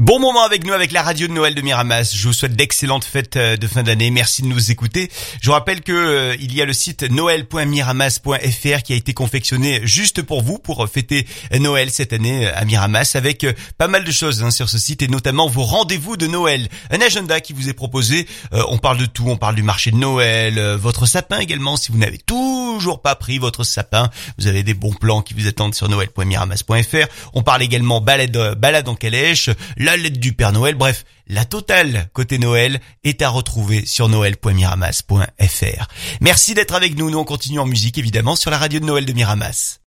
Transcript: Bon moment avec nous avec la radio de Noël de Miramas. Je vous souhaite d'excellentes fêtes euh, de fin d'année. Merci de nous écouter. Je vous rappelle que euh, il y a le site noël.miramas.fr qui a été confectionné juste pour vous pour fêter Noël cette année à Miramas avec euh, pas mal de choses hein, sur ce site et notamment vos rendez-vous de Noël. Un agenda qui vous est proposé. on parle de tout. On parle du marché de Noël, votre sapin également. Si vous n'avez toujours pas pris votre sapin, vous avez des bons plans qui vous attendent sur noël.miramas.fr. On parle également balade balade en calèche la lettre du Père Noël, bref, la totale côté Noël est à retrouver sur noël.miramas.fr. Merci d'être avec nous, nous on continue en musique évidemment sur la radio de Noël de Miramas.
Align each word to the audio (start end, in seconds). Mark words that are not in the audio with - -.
Bon 0.00 0.18
moment 0.18 0.42
avec 0.42 0.66
nous 0.66 0.72
avec 0.72 0.90
la 0.90 1.04
radio 1.04 1.28
de 1.28 1.32
Noël 1.32 1.54
de 1.54 1.60
Miramas. 1.62 2.12
Je 2.16 2.26
vous 2.26 2.32
souhaite 2.32 2.56
d'excellentes 2.56 3.04
fêtes 3.04 3.36
euh, 3.36 3.56
de 3.56 3.68
fin 3.68 3.84
d'année. 3.84 4.10
Merci 4.10 4.42
de 4.42 4.48
nous 4.48 4.72
écouter. 4.72 5.08
Je 5.40 5.46
vous 5.46 5.52
rappelle 5.52 5.82
que 5.82 5.92
euh, 5.92 6.36
il 6.40 6.52
y 6.52 6.60
a 6.60 6.64
le 6.64 6.72
site 6.72 7.04
noël.miramas.fr 7.08 8.82
qui 8.82 8.92
a 8.92 8.96
été 8.96 9.14
confectionné 9.14 9.82
juste 9.84 10.22
pour 10.22 10.42
vous 10.42 10.58
pour 10.58 10.88
fêter 10.88 11.28
Noël 11.60 11.92
cette 11.92 12.12
année 12.12 12.48
à 12.48 12.64
Miramas 12.64 13.12
avec 13.14 13.44
euh, 13.44 13.52
pas 13.78 13.86
mal 13.86 14.02
de 14.02 14.10
choses 14.10 14.42
hein, 14.42 14.50
sur 14.50 14.68
ce 14.68 14.78
site 14.78 15.00
et 15.02 15.06
notamment 15.06 15.46
vos 15.46 15.62
rendez-vous 15.62 16.16
de 16.16 16.26
Noël. 16.26 16.68
Un 16.90 17.00
agenda 17.00 17.40
qui 17.40 17.52
vous 17.52 17.68
est 17.68 17.72
proposé. 17.72 18.26
on 18.50 18.78
parle 18.78 18.98
de 18.98 19.06
tout. 19.06 19.28
On 19.28 19.36
parle 19.36 19.54
du 19.54 19.62
marché 19.62 19.92
de 19.92 19.96
Noël, 19.96 20.58
votre 20.74 21.06
sapin 21.06 21.38
également. 21.38 21.76
Si 21.76 21.92
vous 21.92 21.98
n'avez 21.98 22.18
toujours 22.74 23.00
pas 23.00 23.14
pris 23.14 23.38
votre 23.38 23.62
sapin, 23.62 24.10
vous 24.36 24.48
avez 24.48 24.64
des 24.64 24.74
bons 24.74 24.92
plans 24.92 25.22
qui 25.22 25.32
vous 25.32 25.46
attendent 25.46 25.74
sur 25.74 25.88
noël.miramas.fr. 25.88 27.06
On 27.32 27.42
parle 27.42 27.62
également 27.62 28.00
balade 28.00 28.58
balade 28.58 28.88
en 28.88 28.96
calèche 28.96 29.50
la 29.76 29.96
lettre 29.96 30.18
du 30.18 30.32
Père 30.32 30.52
Noël, 30.52 30.74
bref, 30.74 31.04
la 31.28 31.44
totale 31.44 32.08
côté 32.12 32.38
Noël 32.38 32.80
est 33.04 33.22
à 33.22 33.28
retrouver 33.28 33.86
sur 33.86 34.08
noël.miramas.fr. 34.08 35.86
Merci 36.20 36.54
d'être 36.54 36.74
avec 36.74 36.98
nous, 36.98 37.10
nous 37.10 37.18
on 37.18 37.24
continue 37.24 37.60
en 37.60 37.66
musique 37.66 37.96
évidemment 37.96 38.34
sur 38.34 38.50
la 38.50 38.58
radio 38.58 38.80
de 38.80 38.84
Noël 38.84 39.06
de 39.06 39.12
Miramas. 39.12 39.78